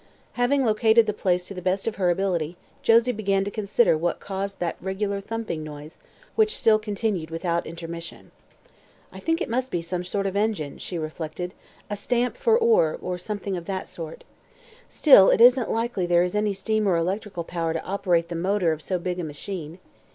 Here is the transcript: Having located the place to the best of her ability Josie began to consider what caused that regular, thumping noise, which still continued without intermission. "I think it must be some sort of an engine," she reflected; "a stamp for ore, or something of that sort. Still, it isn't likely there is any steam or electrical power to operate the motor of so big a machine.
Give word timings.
Having 0.33 0.65
located 0.65 1.05
the 1.05 1.13
place 1.13 1.45
to 1.45 1.53
the 1.53 1.61
best 1.61 1.85
of 1.85 1.97
her 1.97 2.09
ability 2.09 2.57
Josie 2.81 3.11
began 3.11 3.43
to 3.43 3.51
consider 3.51 3.95
what 3.95 4.19
caused 4.19 4.57
that 4.57 4.75
regular, 4.81 5.21
thumping 5.21 5.63
noise, 5.63 5.99
which 6.35 6.57
still 6.57 6.79
continued 6.79 7.29
without 7.29 7.67
intermission. 7.67 8.31
"I 9.11 9.19
think 9.19 9.41
it 9.41 9.47
must 9.47 9.69
be 9.69 9.83
some 9.83 10.03
sort 10.03 10.25
of 10.25 10.35
an 10.35 10.41
engine," 10.41 10.79
she 10.79 10.97
reflected; 10.97 11.53
"a 11.87 11.95
stamp 11.95 12.35
for 12.35 12.57
ore, 12.57 12.97
or 12.99 13.19
something 13.19 13.55
of 13.55 13.65
that 13.65 13.87
sort. 13.87 14.23
Still, 14.89 15.29
it 15.29 15.39
isn't 15.39 15.69
likely 15.69 16.07
there 16.07 16.23
is 16.23 16.33
any 16.33 16.55
steam 16.55 16.87
or 16.87 16.97
electrical 16.97 17.43
power 17.43 17.71
to 17.71 17.85
operate 17.85 18.29
the 18.29 18.35
motor 18.35 18.71
of 18.71 18.81
so 18.81 18.97
big 18.97 19.19
a 19.19 19.23
machine. 19.23 19.77